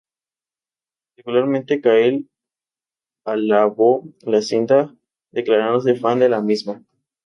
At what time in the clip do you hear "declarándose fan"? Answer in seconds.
5.31-6.17